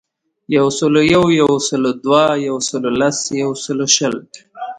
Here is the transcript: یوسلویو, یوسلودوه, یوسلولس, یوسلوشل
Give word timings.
یوسلویو, 0.55 1.23
یوسلودوه, 1.41 2.25
یوسلولس, 2.47 3.19
یوسلوشل 3.41 4.15